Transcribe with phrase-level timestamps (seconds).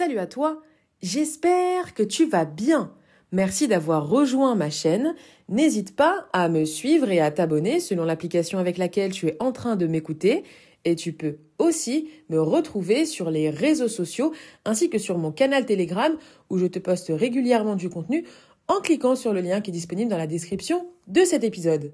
[0.00, 0.62] Salut à toi,
[1.02, 2.90] j'espère que tu vas bien.
[3.32, 5.14] Merci d'avoir rejoint ma chaîne.
[5.50, 9.52] N'hésite pas à me suivre et à t'abonner selon l'application avec laquelle tu es en
[9.52, 10.42] train de m'écouter.
[10.86, 14.32] Et tu peux aussi me retrouver sur les réseaux sociaux
[14.64, 16.16] ainsi que sur mon canal Telegram
[16.48, 18.24] où je te poste régulièrement du contenu
[18.68, 21.92] en cliquant sur le lien qui est disponible dans la description de cet épisode.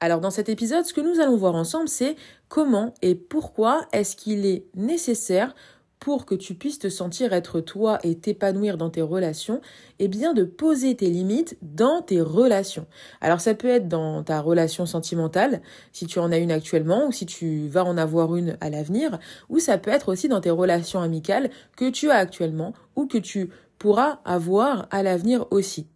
[0.00, 2.16] Alors dans cet épisode, ce que nous allons voir ensemble, c'est
[2.48, 5.54] comment et pourquoi est-ce qu'il est nécessaire
[6.04, 9.62] pour que tu puisses te sentir être toi et t'épanouir dans tes relations,
[9.98, 12.86] eh bien de poser tes limites dans tes relations.
[13.22, 17.10] Alors ça peut être dans ta relation sentimentale, si tu en as une actuellement ou
[17.10, 19.18] si tu vas en avoir une à l'avenir,
[19.48, 23.16] ou ça peut être aussi dans tes relations amicales que tu as actuellement ou que
[23.16, 25.86] tu pourras avoir à l'avenir aussi.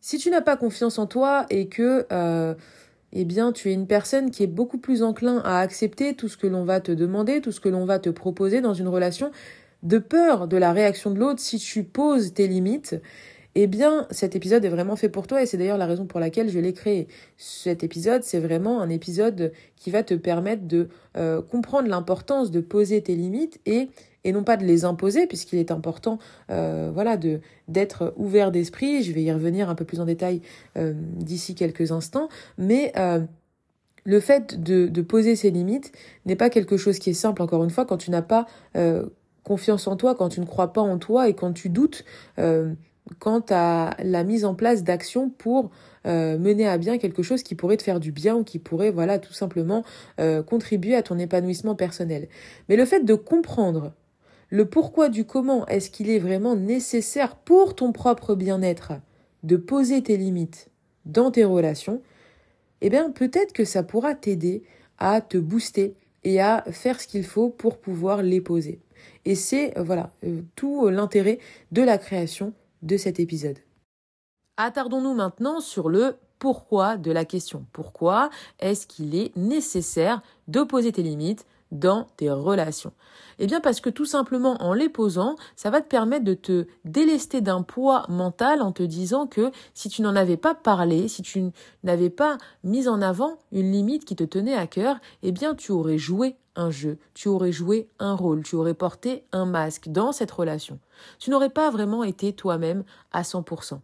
[0.00, 2.54] Si tu n'as pas confiance en toi et que euh,
[3.12, 6.36] eh bien, tu es une personne qui est beaucoup plus enclin à accepter tout ce
[6.36, 9.30] que l'on va te demander, tout ce que l'on va te proposer dans une relation,
[9.82, 13.00] de peur de la réaction de l'autre si tu poses tes limites,
[13.56, 16.20] eh bien, cet épisode est vraiment fait pour toi et c'est d'ailleurs la raison pour
[16.20, 17.08] laquelle je l'ai créé.
[17.36, 22.60] Cet épisode, c'est vraiment un épisode qui va te permettre de euh, comprendre l'importance de
[22.60, 23.88] poser tes limites et
[24.24, 26.18] et non pas de les imposer puisqu'il est important
[26.50, 30.42] euh, voilà de d'être ouvert d'esprit je vais y revenir un peu plus en détail
[30.76, 32.92] euh, d'ici quelques instants mais
[34.04, 35.92] le fait de, de poser ses limites
[36.24, 38.46] n'est pas quelque chose qui est simple encore une fois quand tu n'as pas
[39.42, 42.04] confiance en toi quand tu ne crois pas en toi et quand tu doutes
[43.18, 45.70] quant à la mise en place d'actions pour
[46.06, 48.90] euh, mener à bien quelque chose qui pourrait te faire du bien ou qui pourrait,
[48.90, 49.84] voilà, tout simplement
[50.18, 52.28] euh, contribuer à ton épanouissement personnel.
[52.68, 53.92] Mais le fait de comprendre
[54.50, 58.92] le pourquoi du comment est-ce qu'il est vraiment nécessaire pour ton propre bien-être
[59.42, 60.68] de poser tes limites
[61.06, 62.02] dans tes relations,
[62.80, 64.64] eh bien peut-être que ça pourra t'aider
[64.98, 68.80] à te booster et à faire ce qu'il faut pour pouvoir les poser.
[69.24, 71.38] Et c'est voilà euh, tout l'intérêt
[71.72, 73.58] de la création de cet épisode.
[74.56, 77.66] Attardons-nous maintenant sur le pourquoi de la question.
[77.72, 82.92] Pourquoi est-ce qu'il est nécessaire d'opposer tes limites dans tes relations
[83.38, 86.66] Eh bien parce que tout simplement en les posant, ça va te permettre de te
[86.84, 91.22] délester d'un poids mental en te disant que si tu n'en avais pas parlé, si
[91.22, 91.50] tu
[91.82, 95.72] n'avais pas mis en avant une limite qui te tenait à cœur, eh bien tu
[95.72, 100.12] aurais joué un jeu, tu aurais joué un rôle, tu aurais porté un masque dans
[100.12, 100.78] cette relation.
[101.18, 103.80] Tu n'aurais pas vraiment été toi-même à 100%.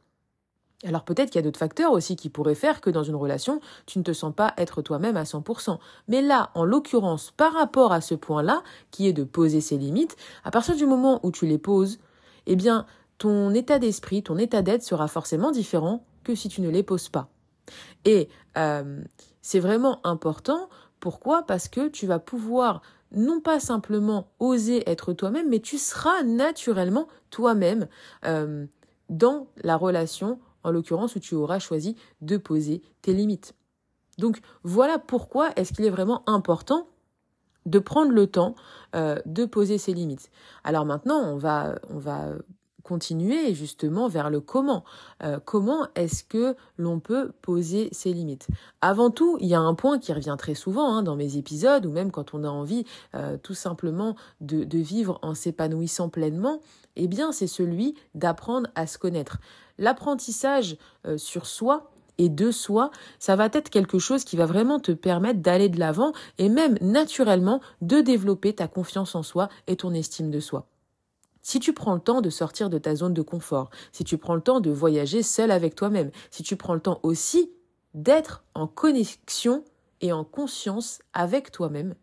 [0.84, 3.60] Alors peut-être qu'il y a d'autres facteurs aussi qui pourraient faire que dans une relation,
[3.86, 5.78] tu ne te sens pas être toi-même à 100%.
[6.08, 10.16] Mais là, en l'occurrence, par rapport à ce point-là, qui est de poser ses limites,
[10.44, 11.98] à partir du moment où tu les poses,
[12.46, 12.86] eh bien,
[13.18, 17.08] ton état d'esprit, ton état d'être sera forcément différent que si tu ne les poses
[17.08, 17.28] pas.
[18.04, 19.00] Et euh,
[19.40, 20.68] c'est vraiment important
[21.00, 21.42] pourquoi?
[21.42, 22.82] Parce que tu vas pouvoir
[23.12, 27.86] non pas simplement oser être toi-même, mais tu seras naturellement toi-même
[28.24, 28.66] euh,
[29.08, 33.54] dans la relation, en l'occurrence où tu auras choisi de poser tes limites.
[34.18, 36.88] Donc voilà pourquoi est-ce qu'il est vraiment important
[37.66, 38.54] de prendre le temps
[38.94, 40.30] euh, de poser ses limites.
[40.64, 42.30] Alors maintenant, on va, on va
[42.86, 44.84] continuer justement vers le comment.
[45.24, 48.46] Euh, comment est-ce que l'on peut poser ses limites?
[48.80, 51.84] Avant tout, il y a un point qui revient très souvent hein, dans mes épisodes
[51.84, 52.84] ou même quand on a envie
[53.16, 56.60] euh, tout simplement de, vivre en s'épanouissant pleinement,
[56.94, 59.38] eh bien c'est celui d'apprendre à se connaître.
[59.78, 60.76] L'apprentissage
[61.06, 64.92] euh, sur soi, et de soi, ça va être quelque chose qui va vraiment te
[64.92, 69.92] permettre d'aller de l'avant et même naturellement de développer ta confiance en soi et ton
[69.92, 70.66] estime de soi.
[71.48, 74.34] Si tu prends le temps de sortir de ta zone de confort, si tu prends
[74.34, 77.52] le temps de voyager seul avec toi-même, si tu prends le temps aussi
[77.94, 79.62] d'être en connexion
[80.00, 81.94] et en conscience avec toi-même,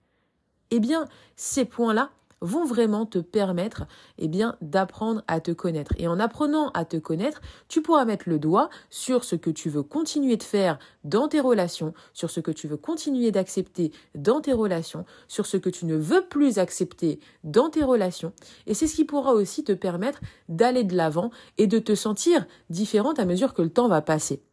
[0.71, 2.11] eh bien, ces points-là,
[2.43, 3.85] vont vraiment te permettre
[4.19, 5.93] eh bien d'apprendre à te connaître.
[5.97, 9.69] Et en apprenant à te connaître, tu pourras mettre le doigt sur ce que tu
[9.69, 14.41] veux continuer de faire dans tes relations, sur ce que tu veux continuer d'accepter dans
[14.41, 18.33] tes relations, sur ce que tu ne veux plus accepter dans tes relations.
[18.67, 20.19] Et c'est ce qui pourra aussi te permettre
[20.49, 24.43] d'aller de l'avant et de te sentir différente à mesure que le temps va passer.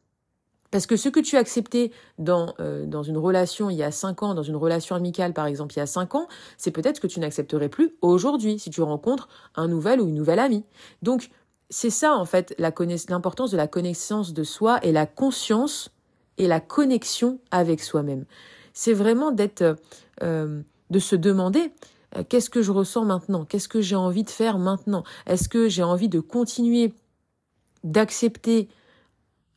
[0.70, 4.22] Parce que ce que tu acceptais dans, euh, dans une relation il y a cinq
[4.22, 6.28] ans, dans une relation amicale par exemple il y a cinq ans,
[6.58, 10.14] c'est peut-être ce que tu n'accepterais plus aujourd'hui si tu rencontres un nouvel ou une
[10.14, 10.64] nouvelle amie.
[11.02, 11.30] Donc
[11.70, 15.90] c'est ça en fait l'importance de la connaissance de soi et la conscience
[16.38, 18.24] et la connexion avec soi-même.
[18.72, 19.76] C'est vraiment d'être,
[20.22, 21.72] euh, de se demander
[22.16, 25.68] euh, qu'est-ce que je ressens maintenant, qu'est-ce que j'ai envie de faire maintenant, est-ce que
[25.68, 26.94] j'ai envie de continuer
[27.84, 28.68] d'accepter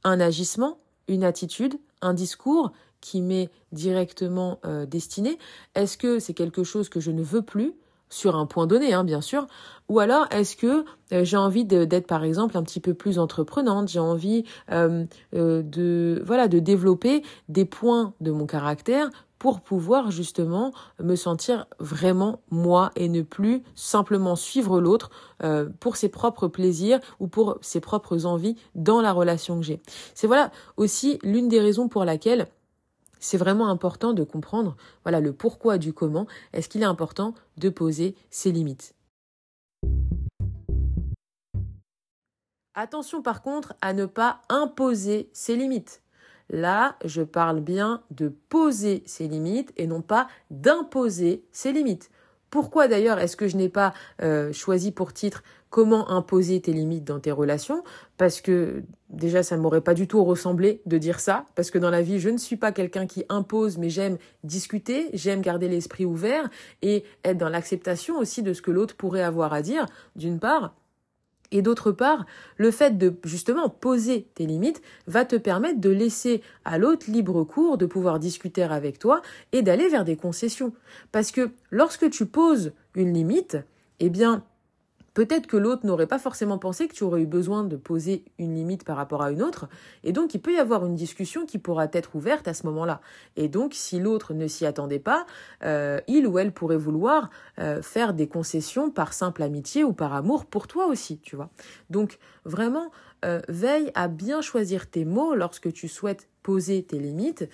[0.04, 0.78] un agissement
[1.08, 2.72] une attitude, un discours
[3.02, 5.38] qui m'est directement euh, destiné.
[5.76, 7.74] Est-ce que c'est quelque chose que je ne veux plus?
[8.10, 9.48] Sur un point donné, hein, bien sûr.
[9.90, 13.90] Ou alors, est-ce que euh, j'ai envie d'être, par exemple, un petit peu plus entreprenante?
[13.90, 19.10] J'ai envie euh, de, voilà, de développer des points de mon caractère
[19.44, 25.10] pour pouvoir justement me sentir vraiment moi et ne plus simplement suivre l'autre
[25.82, 29.82] pour ses propres plaisirs ou pour ses propres envies dans la relation que j'ai.
[30.16, 32.48] C'est voilà aussi l'une des raisons pour laquelle
[33.20, 36.26] c'est vraiment important de comprendre voilà le pourquoi du comment.
[36.54, 38.96] Est-ce qu'il est important de poser ses limites?
[42.76, 46.03] Attention par contre à ne pas imposer ses limites.
[46.54, 52.12] Là, je parle bien de poser ses limites et non pas d'imposer ses limites.
[52.52, 53.92] Pourquoi d'ailleurs est-ce que je n'ai pas
[54.22, 55.42] euh, choisi pour titre
[55.72, 57.84] comment imposer tes limites dans tes relations?
[58.18, 61.46] Parce que déjà ça m'aurait pas du tout ressemblé de dire ça.
[61.56, 65.10] Parce que dans la vie je ne suis pas quelqu'un qui impose mais j'aime discuter,
[65.14, 66.48] j'aime garder l'esprit ouvert
[66.84, 69.88] et être dans l'acceptation aussi de ce que l'autre pourrait avoir à dire.
[70.16, 70.76] D'une part
[71.54, 72.26] et d'autre part,
[72.58, 77.44] le fait de justement poser tes limites va te permettre de laisser à l'autre libre
[77.44, 79.22] cours de pouvoir discuter avec toi
[79.52, 80.74] et d'aller vers des concessions.
[81.12, 83.58] Parce que lorsque tu poses une limite,
[84.00, 84.44] eh bien,
[85.14, 88.56] Peut-être que l'autre n'aurait pas forcément pensé que tu aurais eu besoin de poser une
[88.56, 89.68] limite par rapport à une autre,
[90.04, 93.02] et donc il peut y avoir une discussion qui pourra être ouverte à ce moment-là.
[93.36, 95.26] Et donc si l'autre ne s'y attendait pas,
[95.64, 97.30] euh, il ou elle pourrait vouloir
[97.60, 101.50] euh, faire des concessions par simple amitié ou par amour pour toi aussi, tu vois.
[101.90, 102.92] Donc vraiment,
[103.24, 107.48] euh, veille à bien choisir tes mots lorsque tu souhaites poser tes limites,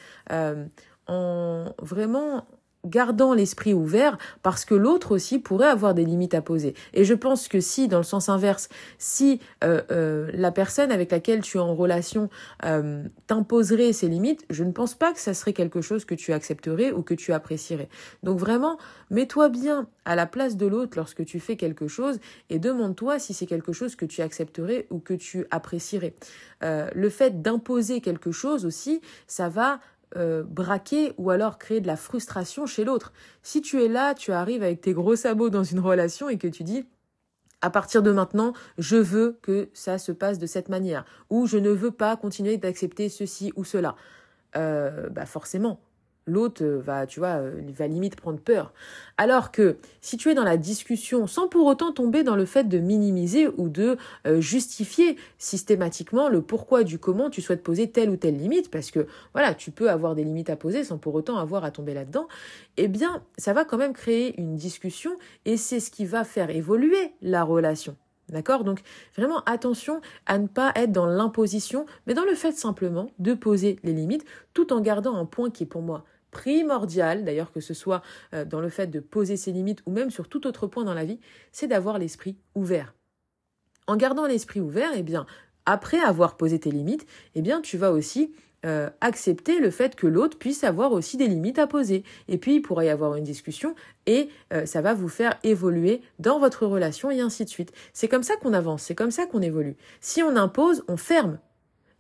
[1.08, 2.46] en vraiment
[2.86, 6.76] gardant l'esprit ouvert parce que l'autre aussi pourrait avoir des limites à poser.
[6.94, 11.12] Et je pense que si, dans le sens inverse, si euh, euh, la personne avec
[11.12, 12.30] laquelle tu es en relation
[12.66, 16.32] euh, t'imposerait ses limites, je ne pense pas que ça serait quelque chose que tu
[16.32, 17.90] accepterais ou que tu apprécierais.
[18.24, 18.78] Donc vraiment,
[19.10, 23.34] mets-toi bien à la place de l'autre lorsque tu fais quelque chose et demande-toi si
[23.34, 26.14] c'est quelque chose que tu accepterais ou que tu apprécierais.
[26.62, 29.80] le fait d'imposer quelque chose aussi, ça va
[30.16, 33.14] euh, braquer ou alors créer de la frustration chez l'autre.
[33.44, 36.48] Si tu es là, tu arrives avec tes gros sabots dans une relation et que
[36.48, 36.86] tu dis
[37.62, 41.58] à partir de maintenant, je veux que ça se passe de cette manière ou je
[41.58, 43.96] ne veux pas continuer d'accepter ceci ou cela.
[44.56, 45.80] Euh, bah forcément,
[46.30, 48.74] l'autre va, tu vois, euh, va limite prendre peur.
[49.18, 52.70] Alors que si tu es dans la discussion sans pour autant tomber dans le fait
[52.70, 58.10] de minimiser ou de euh, justifier systématiquement le pourquoi du comment tu souhaites poser telle
[58.10, 61.16] ou telle limite, parce que voilà, tu peux avoir des limites à poser sans pour
[61.16, 62.28] autant avoir à tomber là-dedans,
[62.78, 65.12] eh bien, ça va quand même créer une discussion
[65.46, 67.96] et c'est ce qui va faire évoluer la relation.
[68.30, 68.64] D'accord?
[68.64, 68.82] Donc
[69.18, 73.80] vraiment attention à ne pas être dans l'imposition, mais dans le fait simplement de poser
[73.84, 77.74] les limites tout en gardant un point qui est pour moi primordial, d'ailleurs que ce
[77.74, 78.02] soit
[78.34, 80.94] euh, dans le fait de poser ses limites ou même sur tout autre point dans
[80.94, 81.20] la vie,
[81.52, 82.94] c'est d'avoir l'esprit ouvert.
[83.88, 85.26] En gardant l'esprit ouvert, eh bien,
[85.66, 87.06] après avoir posé tes limites,
[87.36, 88.34] eh bien, tu vas aussi
[88.66, 92.04] euh, accepter le fait que l'autre puisse avoir aussi des limites à poser.
[92.28, 93.74] Et puis, il pourrait y avoir une discussion
[94.06, 97.72] et euh, ça va vous faire évoluer dans votre relation et ainsi de suite.
[97.94, 99.78] C'est comme ça qu'on avance, c'est comme ça qu'on évolue.
[100.02, 101.40] Si on impose, on ferme.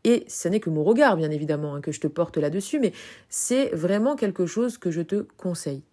[0.03, 2.93] Et ce n'est que mon regard, bien évidemment, hein, que je te porte là-dessus, mais
[3.27, 5.83] c'est vraiment quelque chose que je te conseille.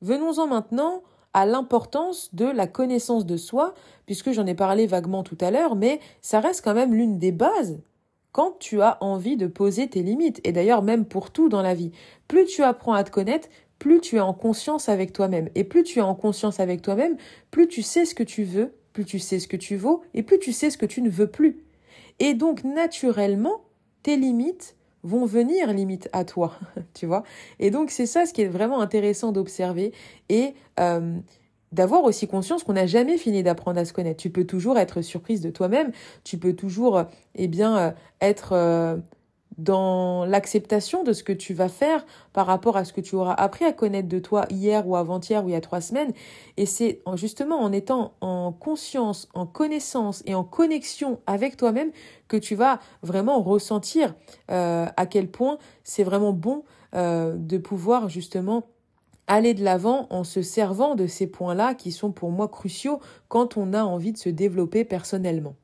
[0.00, 1.02] Venons-en maintenant
[1.34, 5.76] à l'importance de la connaissance de soi, puisque j'en ai parlé vaguement tout à l'heure,
[5.76, 7.80] mais ça reste quand même l'une des bases
[8.32, 11.74] quand tu as envie de poser tes limites, et d'ailleurs même pour tout dans la
[11.74, 11.92] vie.
[12.28, 15.50] Plus tu apprends à te connaître, plus tu es en conscience avec toi-même.
[15.54, 17.16] Et plus tu es en conscience avec toi-même,
[17.50, 20.22] plus tu sais ce que tu veux, plus tu sais ce que tu vaux, et
[20.22, 21.64] plus tu sais ce que tu ne veux plus.
[22.22, 23.62] Et donc, naturellement,
[24.04, 26.56] tes limites vont venir limite à toi,
[26.94, 27.24] tu vois.
[27.58, 29.92] Et donc, c'est ça ce qui est vraiment intéressant d'observer
[30.28, 31.18] et euh,
[31.72, 34.22] d'avoir aussi conscience qu'on n'a jamais fini d'apprendre à se connaître.
[34.22, 35.90] Tu peux toujours être surprise de toi-même,
[36.22, 37.02] tu peux toujours,
[37.34, 38.52] eh bien, euh, être...
[38.52, 38.96] Euh,
[39.58, 43.34] dans l'acceptation de ce que tu vas faire par rapport à ce que tu auras
[43.34, 46.12] appris à connaître de toi hier ou avant-hier ou il y a trois semaines.
[46.56, 51.90] Et c'est justement en étant en conscience, en connaissance et en connexion avec toi-même
[52.28, 54.14] que tu vas vraiment ressentir
[54.50, 58.64] euh, à quel point c'est vraiment bon euh, de pouvoir justement
[59.26, 63.56] aller de l'avant en se servant de ces points-là qui sont pour moi cruciaux quand
[63.56, 65.54] on a envie de se développer personnellement.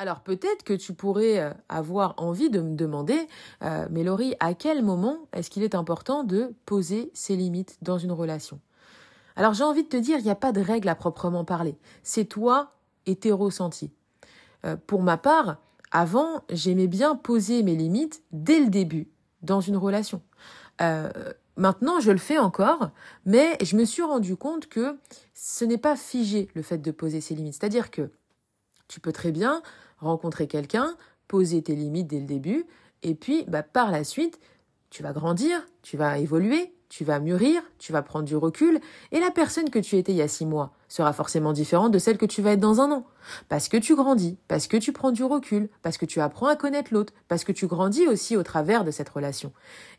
[0.00, 3.28] Alors peut-être que tu pourrais euh, avoir envie de me demander,
[3.62, 7.98] euh, mais Laurie, à quel moment est-ce qu'il est important de poser ses limites dans
[7.98, 8.60] une relation?
[9.36, 11.76] Alors j'ai envie de te dire, il n'y a pas de règle à proprement parler.
[12.02, 12.72] C'est toi
[13.04, 13.92] et tes ressentis.
[14.64, 15.58] Euh, pour ma part,
[15.90, 19.10] avant, j'aimais bien poser mes limites dès le début.
[19.42, 20.22] dans une relation.
[21.56, 22.90] Maintenant, je le fais encore,
[23.26, 24.98] mais je me suis rendu compte que
[25.34, 27.56] ce n'est pas figé le fait de poser ses limites.
[27.58, 28.10] C'est-à-dire que
[28.90, 29.62] tu peux très bien
[30.00, 30.96] rencontrer quelqu'un,
[31.28, 32.66] poser tes limites dès le début,
[33.02, 34.38] et puis bah, par la suite,
[34.90, 38.80] tu vas grandir, tu vas évoluer, tu vas mûrir, tu vas prendre du recul,
[39.12, 42.00] et la personne que tu étais il y a six mois sera forcément différente de
[42.00, 43.06] celle que tu vas être dans un an.
[43.48, 46.56] Parce que tu grandis, parce que tu prends du recul, parce que tu apprends à
[46.56, 49.52] connaître l'autre, parce que tu grandis aussi au travers de cette relation.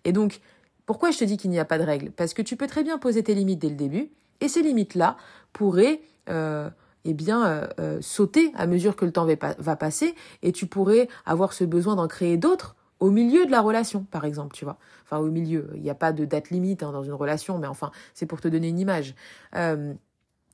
[0.04, 0.42] Et donc,
[0.86, 2.84] pourquoi je te dis qu'il n'y a pas de règle Parce que tu peux très
[2.84, 5.16] bien poser tes limites dès le début, et ces limites-là
[5.54, 6.70] pourraient euh,
[7.06, 9.28] eh bien, euh, euh, sauter à mesure que le temps
[9.58, 13.62] va passer, et tu pourrais avoir ce besoin d'en créer d'autres au milieu de la
[13.62, 14.78] relation, par exemple, tu vois.
[15.04, 17.68] Enfin, au milieu, il n'y a pas de date limite hein, dans une relation, mais
[17.68, 19.16] enfin, c'est pour te donner une image.
[19.56, 19.94] Euh,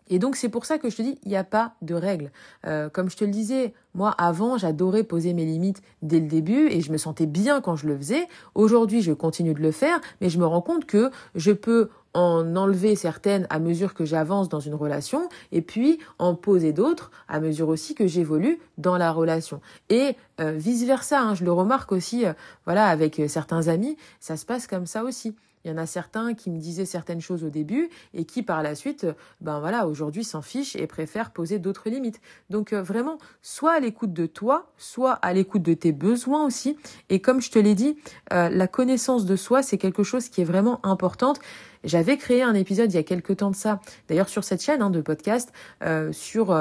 [0.09, 2.31] et donc c'est pour ça que je te dis, il n'y a pas de règle.
[2.65, 6.69] Euh, comme je te le disais, moi avant, j'adorais poser mes limites dès le début
[6.69, 8.27] et je me sentais bien quand je le faisais.
[8.55, 12.55] Aujourd'hui, je continue de le faire, mais je me rends compte que je peux en
[12.55, 17.39] enlever certaines à mesure que j'avance dans une relation et puis en poser d'autres à
[17.39, 19.61] mesure aussi que j'évolue dans la relation.
[19.89, 22.33] Et euh, vice versa, hein, je le remarque aussi, euh,
[22.65, 25.35] voilà, avec certains amis, ça se passe comme ça aussi.
[25.67, 28.63] Il y en a certains qui me disaient certaines choses au début et qui par
[28.63, 29.05] la suite,
[29.41, 32.21] ben voilà, aujourd'hui s'en fichent et préfèrent poser d'autres limites.
[32.49, 36.77] Donc euh, vraiment, soit à l'écoute de toi, soit à l'écoute de tes besoins aussi.
[37.09, 37.97] Et comme je te l'ai dit,
[38.31, 41.41] euh, la connaissance de soi, c'est quelque chose qui est vraiment importante.
[41.83, 44.81] J'avais créé un épisode il y a quelques temps de ça, d'ailleurs sur cette chaîne
[44.81, 45.51] hein, de podcast,
[45.83, 46.57] euh, sur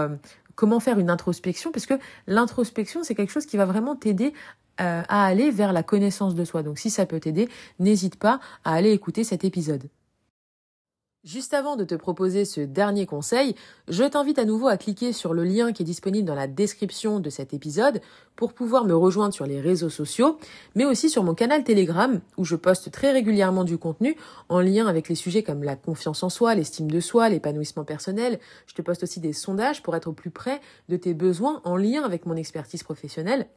[0.56, 1.94] comment faire une introspection, parce que
[2.26, 4.32] l'introspection, c'est quelque chose qui va vraiment t'aider
[4.80, 6.62] euh, à aller vers la connaissance de soi.
[6.62, 9.88] Donc si ça peut t'aider, n'hésite pas à aller écouter cet épisode.
[11.26, 13.56] Juste avant de te proposer ce dernier conseil,
[13.88, 17.18] je t'invite à nouveau à cliquer sur le lien qui est disponible dans la description
[17.18, 18.00] de cet épisode
[18.36, 20.38] pour pouvoir me rejoindre sur les réseaux sociaux,
[20.76, 24.16] mais aussi sur mon canal Telegram où je poste très régulièrement du contenu
[24.48, 28.38] en lien avec les sujets comme la confiance en soi, l'estime de soi, l'épanouissement personnel.
[28.68, 31.76] Je te poste aussi des sondages pour être au plus près de tes besoins en
[31.76, 33.48] lien avec mon expertise professionnelle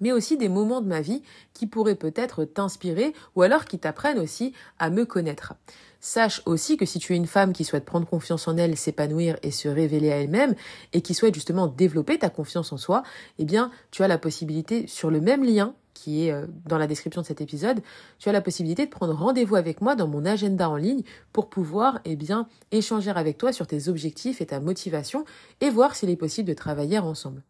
[0.00, 1.22] mais aussi des moments de ma vie
[1.54, 5.54] qui pourraient peut-être t'inspirer ou alors qui t'apprennent aussi à me connaître.
[6.00, 9.36] Sache aussi que si tu es une femme qui souhaite prendre confiance en elle, s'épanouir
[9.42, 10.56] et se révéler à elle-même
[10.92, 13.04] et qui souhaite justement développer ta confiance en soi,
[13.38, 16.88] eh bien, tu as la possibilité sur le même lien qui est euh, dans la
[16.88, 17.80] description de cet épisode,
[18.18, 21.48] tu as la possibilité de prendre rendez-vous avec moi dans mon agenda en ligne pour
[21.48, 25.24] pouvoir eh bien échanger avec toi sur tes objectifs et ta motivation
[25.60, 27.42] et voir s'il est possible de travailler ensemble.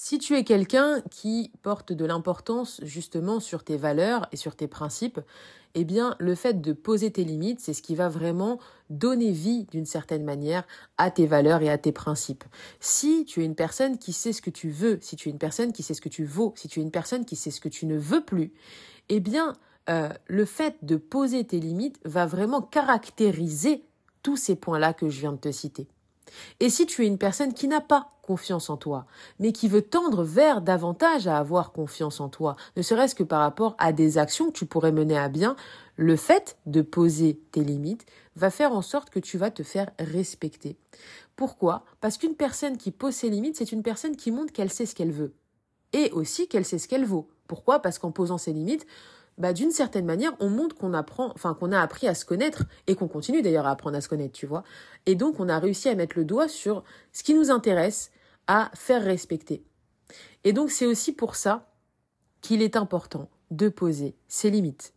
[0.00, 4.68] Si tu es quelqu'un qui porte de l'importance justement sur tes valeurs et sur tes
[4.68, 5.18] principes,
[5.74, 9.66] eh bien le fait de poser tes limites, c'est ce qui va vraiment donner vie
[9.72, 10.64] d'une certaine manière
[10.98, 12.44] à tes valeurs et à tes principes.
[12.78, 15.38] Si tu es une personne qui sait ce que tu veux, si tu es une
[15.38, 17.60] personne qui sait ce que tu vaux, si tu es une personne qui sait ce
[17.60, 18.52] que tu ne veux plus,
[19.08, 19.54] eh bien
[19.90, 23.82] euh, le fait de poser tes limites va vraiment caractériser
[24.22, 25.88] tous ces points-là que je viens de te citer.
[26.60, 29.06] Et si tu es une personne qui n'a pas confiance en toi,
[29.38, 33.40] mais qui veut tendre vers davantage à avoir confiance en toi, ne serait-ce que par
[33.40, 35.56] rapport à des actions que tu pourrais mener à bien,
[35.96, 38.04] le fait de poser tes limites
[38.36, 40.76] va faire en sorte que tu vas te faire respecter.
[41.36, 41.84] Pourquoi?
[42.02, 44.94] Parce qu'une personne qui pose ses limites, c'est une personne qui montre qu'elle sait ce
[44.94, 45.32] qu'elle veut
[45.94, 47.30] et aussi qu'elle sait ce qu'elle vaut.
[47.46, 47.80] Pourquoi?
[47.80, 48.86] Parce qu'en posant ses limites,
[49.38, 52.64] bah, d'une certaine manière, on montre qu'on apprend, enfin qu'on a appris à se connaître
[52.88, 54.64] et qu'on continue d'ailleurs à apprendre à se connaître, tu vois.
[55.06, 56.82] Et donc, on a réussi à mettre le doigt sur
[57.12, 58.10] ce qui nous intéresse
[58.48, 59.62] à faire respecter.
[60.42, 61.70] Et donc, c'est aussi pour ça
[62.40, 64.94] qu'il est important de poser ses limites.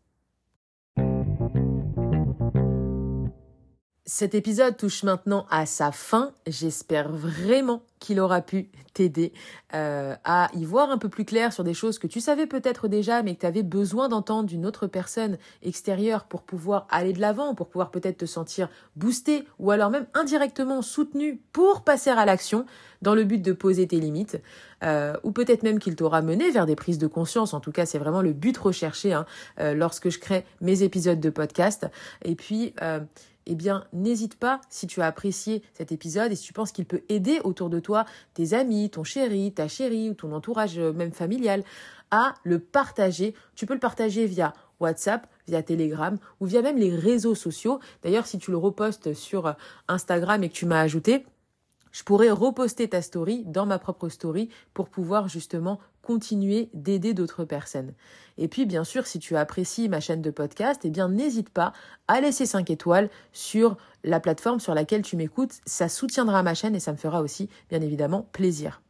[4.14, 6.34] Cet épisode touche maintenant à sa fin.
[6.46, 9.32] J'espère vraiment qu'il aura pu t'aider
[9.74, 12.90] euh, à y voir un peu plus clair sur des choses que tu savais peut-être
[12.90, 17.22] déjà, mais que tu avais besoin d'entendre d'une autre personne extérieure pour pouvoir aller de
[17.22, 22.26] l'avant, pour pouvoir peut-être te sentir boosté ou alors même indirectement soutenu pour passer à
[22.26, 22.66] l'action
[23.02, 24.42] dans le but de poser tes limites,
[24.84, 27.54] euh, ou peut-être même qu'il t'aura mené vers des prises de conscience.
[27.54, 29.26] En tout cas, c'est vraiment le but recherché hein,
[29.62, 31.88] euh, lorsque je crée mes épisodes de podcast.
[32.26, 32.74] Et puis
[33.46, 36.86] eh bien, n'hésite pas, si tu as apprécié cet épisode et si tu penses qu'il
[36.86, 40.94] peut aider autour de toi tes amis, ton chéri, ta chérie ou ton entourage euh,
[40.94, 41.64] même familial,
[42.12, 43.34] à le partager.
[43.56, 47.80] Tu peux le partager via WhatsApp, via Telegram ou via même les réseaux sociaux.
[48.04, 49.54] D'ailleurs, si tu le repostes sur euh,
[49.88, 51.26] Instagram et que tu m'as ajouté,
[51.92, 57.46] je pourrais reposter ta story dans ma propre story pour pouvoir justement continuer d'aider d'autres
[57.46, 57.94] personnes.
[58.38, 61.74] Et puis bien sûr, si tu apprécies ma chaîne de podcast, eh bien n'hésite pas
[62.08, 66.76] à laisser 5 étoiles sur la plateforme sur laquelle tu m'écoutes, ça soutiendra ma chaîne
[66.76, 68.82] et ça me fera aussi bien évidemment plaisir.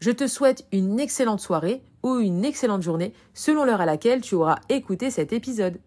[0.00, 4.34] Je te souhaite une excellente soirée ou une excellente journée selon l'heure à laquelle tu
[4.34, 5.78] auras écouté cet épisode.